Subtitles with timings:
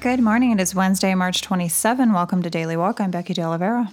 [0.00, 0.52] Good morning.
[0.52, 2.12] It is Wednesday, March 27.
[2.12, 3.00] Welcome to Daily Walk.
[3.00, 3.92] I'm Becky De Oliveira.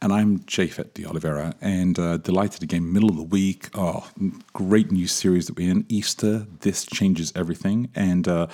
[0.00, 3.68] And I'm Japhet De Oliveira, and uh, delighted again, middle of the week.
[3.74, 4.08] Oh,
[4.54, 6.46] great new series that we're in Easter.
[6.60, 8.46] This changes everything, and uh,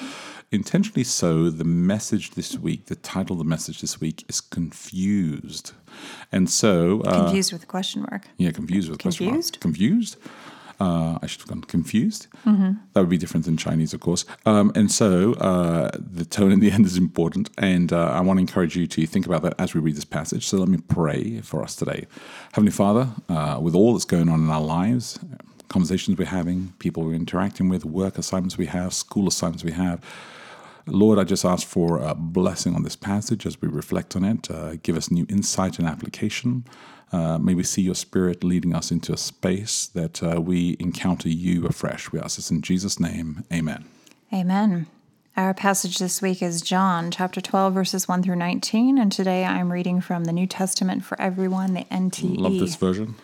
[0.50, 1.50] intentionally so.
[1.50, 5.74] The message this week, the title of the message this week is confused,
[6.32, 8.26] and so uh, confused with a question mark.
[8.38, 9.30] Yeah, confused with confused?
[9.30, 9.60] question mark.
[9.60, 10.16] Confused.
[10.80, 12.28] Uh, I should have gone confused.
[12.46, 12.72] Mm-hmm.
[12.92, 14.24] That would be different in Chinese, of course.
[14.46, 17.50] Um, and so uh, the tone in the end is important.
[17.58, 20.04] And uh, I want to encourage you to think about that as we read this
[20.04, 20.46] passage.
[20.46, 22.06] So let me pray for us today.
[22.52, 25.18] Heavenly Father, uh, with all that's going on in our lives,
[25.68, 30.00] conversations we're having, people we're interacting with, work assignments we have, school assignments we have,
[30.90, 34.50] Lord, I just ask for a blessing on this passage as we reflect on it.
[34.50, 36.64] Uh, give us new insight and application.
[37.12, 41.28] Uh, may we see your spirit leading us into a space that uh, we encounter
[41.28, 42.12] you afresh.
[42.12, 43.44] We ask this in Jesus' name.
[43.52, 43.84] Amen.
[44.32, 44.86] Amen.
[45.36, 48.98] Our passage this week is John chapter 12, verses 1 through 19.
[48.98, 52.38] And today I'm reading from the New Testament for Everyone, the NTE.
[52.38, 53.14] Love this version.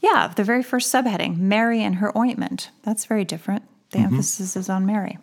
[0.00, 2.70] Yeah, the very first subheading Mary and her ointment.
[2.84, 3.64] That's very different.
[3.90, 4.14] The mm-hmm.
[4.14, 5.18] emphasis is on Mary.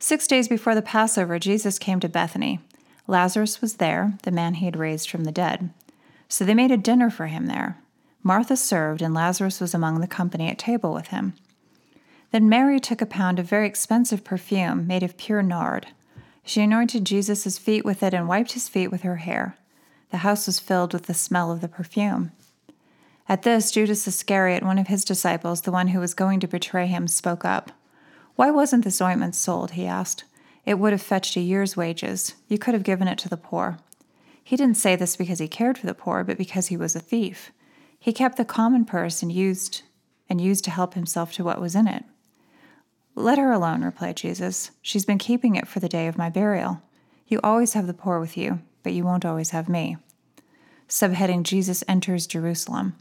[0.00, 2.60] Six days before the Passover, Jesus came to Bethany.
[3.06, 5.70] Lazarus was there, the man he had raised from the dead.
[6.28, 7.78] So they made a dinner for him there.
[8.22, 11.34] Martha served, and Lazarus was among the company at table with him.
[12.30, 15.88] Then Mary took a pound of very expensive perfume made of pure nard.
[16.44, 19.56] She anointed Jesus' feet with it and wiped his feet with her hair.
[20.10, 22.32] The house was filled with the smell of the perfume.
[23.28, 26.86] At this, Judas Iscariot, one of his disciples, the one who was going to betray
[26.86, 27.72] him, spoke up.
[28.38, 29.72] Why wasn't this ointment sold?
[29.72, 30.22] he asked.
[30.64, 32.36] It would have fetched a year's wages.
[32.46, 33.80] You could have given it to the poor.
[34.44, 37.00] He didn't say this because he cared for the poor, but because he was a
[37.00, 37.50] thief.
[37.98, 39.82] He kept the common purse and used
[40.28, 42.04] and used to help himself to what was in it.
[43.16, 44.70] Let her alone, replied Jesus.
[44.82, 46.80] She's been keeping it for the day of my burial.
[47.26, 49.96] You always have the poor with you, but you won't always have me.
[50.88, 52.94] Subheading Jesus enters Jerusalem.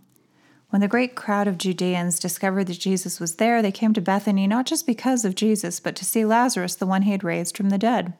[0.69, 4.47] When the great crowd of Judeans discovered that Jesus was there, they came to Bethany
[4.47, 7.69] not just because of Jesus, but to see Lazarus, the one he had raised from
[7.69, 8.13] the dead.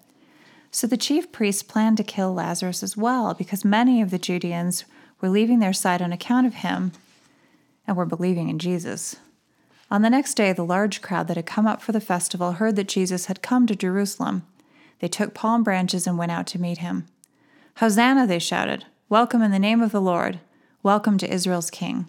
[0.72, 4.86] So the chief priests planned to kill Lazarus as well, because many of the Judeans
[5.20, 6.94] were leaving their side on account of him
[7.86, 9.18] and were believing in Jesus.
[9.92, 12.78] On the next day, the large crowd that had come up for the festival heard
[12.78, 14.44] that Jesus had come to Jerusalem.
[15.00, 17.08] They took palm branches and went out to meet him.
[17.78, 18.86] Hosanna, they shouted.
[19.10, 20.40] Welcome in the name of the Lord.
[20.82, 22.08] Welcome to Israel's King.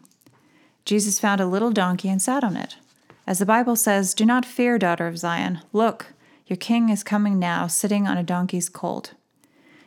[0.88, 2.78] Jesus found a little donkey and sat on it.
[3.26, 5.60] As the Bible says, Do not fear, daughter of Zion.
[5.70, 6.14] Look,
[6.46, 9.12] your king is coming now, sitting on a donkey's colt.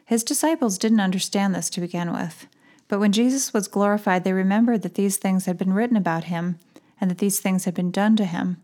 [0.05, 2.45] His disciples didn't understand this to begin with,
[2.87, 6.59] but when Jesus was glorified, they remembered that these things had been written about him
[6.99, 8.57] and that these things had been done to him.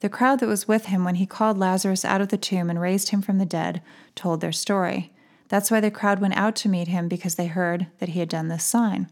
[0.00, 2.80] The crowd that was with him when he called Lazarus out of the tomb and
[2.80, 3.82] raised him from the dead
[4.16, 5.12] told their story.
[5.46, 8.28] That's why the crowd went out to meet him because they heard that he had
[8.28, 9.06] done this sign.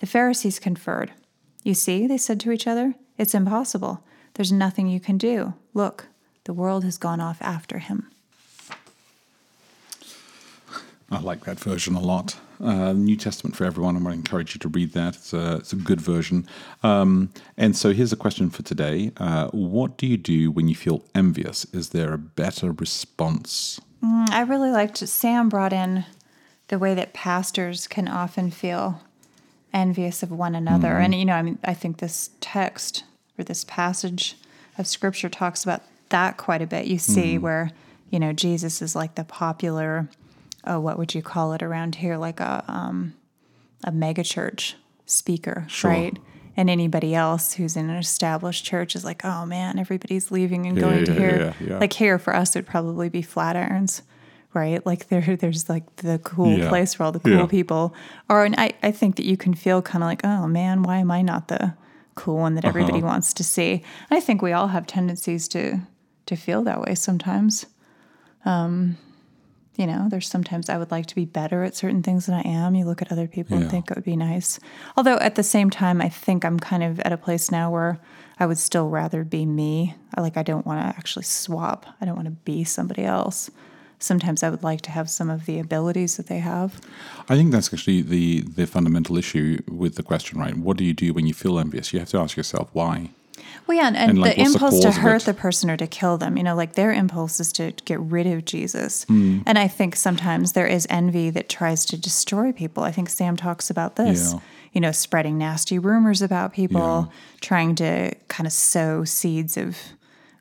[0.00, 1.10] The Pharisees conferred.
[1.64, 4.04] You see, they said to each other, it's impossible.
[4.34, 5.54] There's nothing you can do.
[5.72, 6.08] Look,
[6.44, 8.10] the world has gone off after him.
[11.10, 12.36] I like that version a lot.
[12.60, 13.96] Uh, New Testament for everyone.
[13.96, 15.14] I'm going to encourage you to read that.
[15.16, 16.46] It's a, it's a good version.
[16.82, 20.74] Um, and so here's a question for today uh, What do you do when you
[20.74, 21.64] feel envious?
[21.72, 23.80] Is there a better response?
[24.02, 26.04] Mm, I really liked Sam brought in
[26.68, 29.00] the way that pastors can often feel
[29.74, 30.88] envious of one another.
[30.88, 31.02] Mm-hmm.
[31.02, 33.04] And, you know, I mean, I think this text
[33.38, 34.36] or this passage
[34.78, 36.86] of scripture talks about that quite a bit.
[36.86, 37.40] You see mm.
[37.40, 37.72] where,
[38.10, 40.08] you know, Jesus is like the popular,
[40.64, 42.16] oh, what would you call it around here?
[42.16, 43.14] Like a um,
[43.82, 44.74] a megachurch
[45.06, 45.90] speaker, sure.
[45.90, 46.18] right?
[46.56, 50.76] And anybody else who's in an established church is like, oh man, everybody's leaving and
[50.76, 51.54] yeah, going yeah, to here.
[51.60, 54.02] Yeah, like here for us, it'd probably be Flatirons,
[54.54, 54.84] right?
[54.86, 57.94] Like there, there's like the cool place for all the cool people.
[58.28, 60.98] Or and I, I think that you can feel kind of like, oh man, why
[60.98, 61.74] am I not the
[62.14, 63.06] cool one that everybody uh-huh.
[63.06, 63.82] wants to see?
[64.10, 65.80] I think we all have tendencies to
[66.26, 67.66] to feel that way sometimes.
[68.44, 68.96] Um,
[69.76, 72.42] you know, there's sometimes I would like to be better at certain things than I
[72.42, 72.76] am.
[72.76, 73.62] You look at other people yeah.
[73.62, 74.60] and think it would be nice.
[74.96, 77.98] Although at the same time, I think I'm kind of at a place now where
[78.38, 79.94] I would still rather be me.
[80.14, 81.86] I, like I don't want to actually swap.
[82.00, 83.50] I don't want to be somebody else.
[83.98, 86.80] Sometimes I would like to have some of the abilities that they have.
[87.28, 90.56] I think that's actually the the fundamental issue with the question, right?
[90.56, 91.92] What do you do when you feel envious?
[91.92, 93.10] You have to ask yourself why.
[93.66, 95.76] Well, yeah, and, and And, like, the what's the impulse to hurt the person or
[95.78, 99.04] to kill them, you know, like their impulse is to get rid of Jesus.
[99.04, 99.40] Hmm.
[99.46, 102.82] And I think sometimes there is envy that tries to destroy people.
[102.82, 104.40] I think Sam talks about this, Yeah.
[104.74, 107.16] you know, spreading nasty rumors about people, Yeah.
[107.40, 109.76] trying to kind of sow seeds of,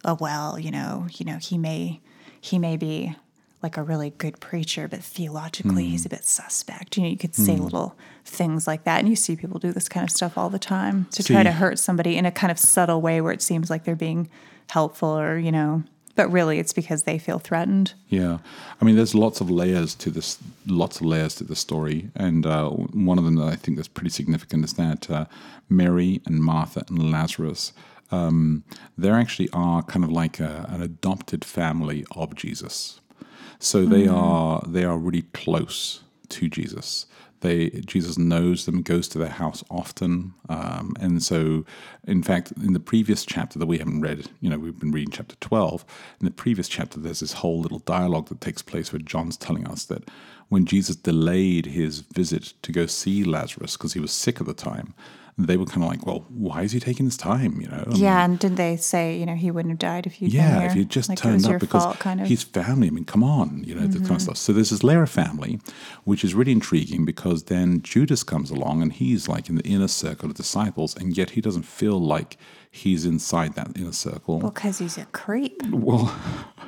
[0.03, 2.01] oh well, you know, you know, he may,
[2.41, 3.15] he may be
[3.63, 5.91] like a really good preacher, but theologically Hmm.
[5.91, 6.97] he's a bit suspect.
[6.97, 7.95] You know, you could say little
[8.25, 11.07] things like that, and you see people do this kind of stuff all the time
[11.11, 13.83] to try to hurt somebody in a kind of subtle way where it seems like
[13.85, 14.29] they're being
[14.69, 15.83] helpful or you know,
[16.15, 17.93] but really it's because they feel threatened.
[18.09, 18.37] Yeah,
[18.79, 20.37] I mean, there's lots of layers to this,
[20.67, 23.87] lots of layers to the story, and uh, one of them that I think that's
[23.87, 25.25] pretty significant is that uh,
[25.69, 27.73] Mary and Martha and Lazarus,
[28.11, 28.63] um,
[28.97, 32.99] they actually are kind of like a, an adopted family of Jesus.
[33.59, 37.05] So they are they are really close to Jesus.
[37.41, 41.65] They Jesus knows them, goes to their house often, um, and so
[42.07, 45.11] in fact, in the previous chapter that we haven't read, you know, we've been reading
[45.11, 45.83] chapter twelve.
[46.21, 49.67] In the previous chapter, there's this whole little dialogue that takes place where John's telling
[49.67, 50.09] us that
[50.47, 54.53] when Jesus delayed his visit to go see Lazarus because he was sick at the
[54.53, 54.93] time,
[55.37, 58.23] they were kind of like, "Well, why is he taking his time?" You know, Yeah,
[58.23, 60.75] and did they say you know he wouldn't have died if you'd been yeah, if
[60.75, 62.25] you just like turned up because fault, kind of.
[62.25, 62.29] Mm-hmm.
[62.29, 62.87] he's family.
[62.87, 64.37] I mean, come on, you know, the kind of stuff.
[64.37, 65.59] So there's this layer of family,
[66.03, 69.87] which is really intriguing because then Judas comes along and he's like in the inner
[69.87, 72.37] circle of disciples, and yet he doesn't feel like
[72.73, 74.39] he's inside that inner circle.
[74.39, 75.61] because he's a creep.
[75.69, 76.13] Well,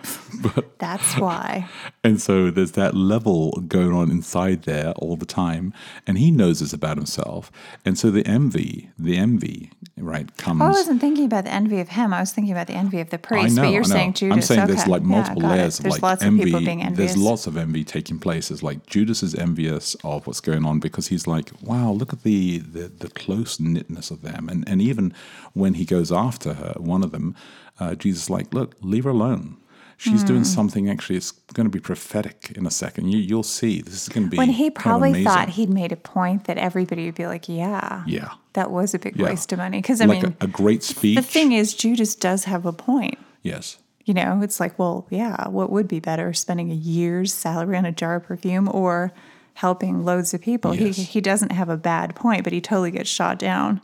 [0.42, 1.68] but That's why.
[2.04, 5.74] and so there's that level going on inside there all the time,
[6.06, 7.52] and he knows this about himself,
[7.84, 10.62] and so the envy, the envy, right, comes.
[10.62, 12.13] Oh, I wasn't thinking about the envy of him.
[12.13, 13.58] I was thinking about the envy of the priest.
[13.58, 14.36] I know, but you're saying Judas.
[14.36, 14.92] I'm saying there's okay.
[14.92, 15.48] like multiple it.
[15.48, 16.44] layers of There's like lots envy.
[16.44, 17.13] of people being envious.
[17.13, 18.51] There's lots of envy taking place.
[18.51, 22.22] It's like Judas is envious of what's going on because he's like, wow, look at
[22.22, 24.50] the the, the close knitness of them.
[24.50, 25.16] And and even
[25.54, 27.36] when he goes after her, one of them,
[27.80, 29.58] uh, Jesus is like, look, leave her alone.
[29.98, 30.44] She's doing Hmm.
[30.58, 30.90] something.
[30.90, 33.10] Actually, it's going to be prophetic in a second.
[33.14, 33.82] You, you'll see.
[33.82, 36.46] This is going to be when he kind of probably thought he'd made a point
[36.46, 39.26] that everybody would be like, yeah, yeah, that was a big Yeah.
[39.28, 39.80] waste of money.
[39.82, 41.16] Because I like mean, a, a great speech.
[41.16, 43.18] the thing is, Judas does have a point.
[43.42, 43.78] yes.
[44.08, 47.86] You know, it's like, well, yeah, what would be better, spending a year's salary on
[47.86, 49.12] a jar of perfume or
[49.56, 50.76] helping loads of people?
[50.76, 50.98] Yes.
[50.98, 53.82] He he doesn't have a bad point, but he totally gets shot down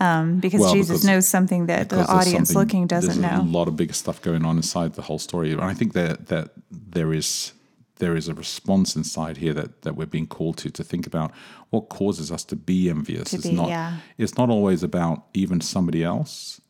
[0.00, 3.42] um, because Well, Jesus because- knows something that the audience looking doesn't there's know.
[3.42, 6.26] a lot of big stuff going on inside the whole story, and I think that
[6.26, 7.52] that there is
[7.98, 11.32] there is a response inside here that that we're being called to to think about
[11.68, 13.30] what causes us to be envious.
[13.30, 13.98] To it's be, not yeah.
[14.18, 16.60] it's not always about even somebody else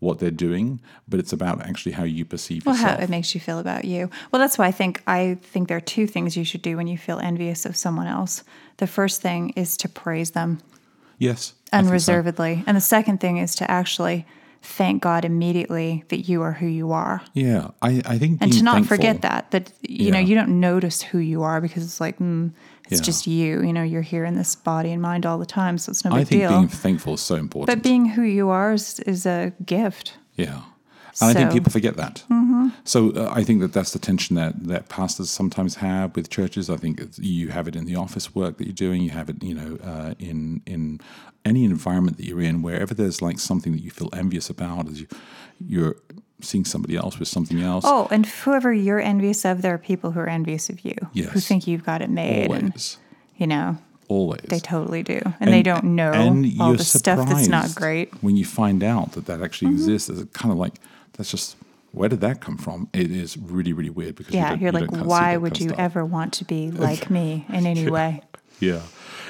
[0.00, 3.40] what they're doing, but it's about actually how you perceive Well, how it makes you
[3.40, 4.08] feel about you.
[4.32, 6.86] Well, that's why I think I think there are two things you should do when
[6.86, 8.42] you feel envious of someone else.
[8.78, 10.60] The first thing is to praise them
[11.18, 11.88] yes, Think so.
[11.88, 14.26] unreservedly, and the second thing is to actually
[14.62, 17.22] thank God immediately that you are who you are.
[17.32, 20.60] Yeah, I, I think and to not thankful- forget that that you know you don't
[20.60, 22.50] notice who you are because it's like mm,
[22.90, 23.04] it's Yeah.
[23.04, 25.90] just you you know you're here in this body and mind all the time so
[25.90, 26.20] it's no big deal.
[26.20, 27.66] I think deal being thankful is so important.
[27.78, 30.60] but being who you are is, is a gift Yeah.
[31.20, 31.54] And I think Mm-hmm.
[31.58, 32.22] people forget that.
[32.84, 36.68] So uh, I think that that's the tension that, that pastors sometimes have with churches.
[36.70, 39.02] I think you have it in the office work that you're doing.
[39.02, 41.00] You have it, you know, uh, in in
[41.44, 45.00] any environment that you're in, wherever there's like something that you feel envious about, as
[45.00, 45.06] you
[45.66, 45.96] you're
[46.42, 47.84] seeing somebody else with something else.
[47.86, 51.38] oh and whoever you're envious of there are people who are envious of you who
[51.38, 52.96] think you've got it made and always,
[53.36, 53.76] you know
[54.08, 54.40] always.
[54.48, 58.26] they totally do and, they don't know and all the stuff that's not great Mm-hmm.
[58.26, 60.08] when you find out that that actually exists.
[60.08, 60.74] It's kind of like
[61.12, 61.56] that's just
[61.92, 62.88] where did that come from?
[62.92, 65.78] It is really really weird because yeah you like of see why would you stuff.
[65.78, 68.22] ever want to be like me in any way
[68.60, 68.82] Yeah.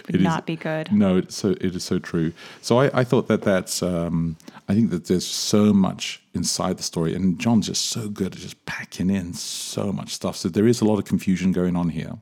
[0.09, 2.33] It is- not be good No, it's so it is so true.
[2.63, 4.37] So I, I thought that that's um,
[4.69, 8.41] I think that there's so much inside the story, and John's just so good at
[8.41, 10.37] just packing in so much stuff.
[10.37, 12.15] So there is a lot of confusion going on here,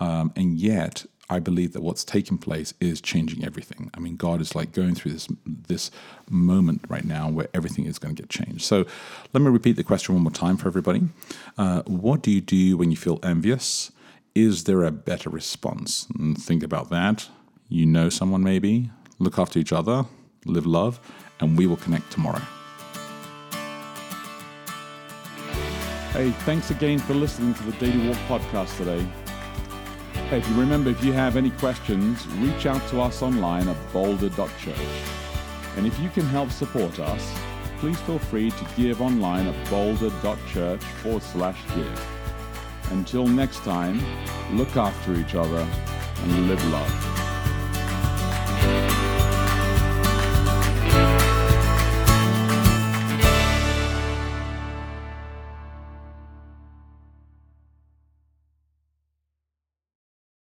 [0.00, 3.90] um, and yet I believe that what's taking place is changing everything.
[3.94, 5.90] I mean, God is like going through this this
[6.28, 8.60] moment right now where everything is going to get changed.
[8.60, 8.84] So
[9.32, 11.08] let me repeat the question one more time for everybody.
[11.56, 13.92] Uh, what do you do when you feel envious?
[14.34, 16.06] Is there a better response?
[16.18, 17.30] And think about that.
[17.70, 18.90] You know someone maybe.
[19.18, 20.04] Look after each other,
[20.44, 21.00] live love,
[21.40, 22.42] and we will connect tomorrow.
[26.12, 29.06] Hey, thanks again for listening to the Daily Walk podcast today.
[30.32, 33.76] Hey, if you remember, if you have any questions, reach out to us online at
[33.92, 34.76] boulder.church.
[35.76, 37.38] And if you can help support us,
[37.80, 42.06] please feel free to give online at boulder.church forward slash give.
[42.92, 44.00] Until next time,
[44.56, 45.68] look after each other
[46.22, 47.21] and live love.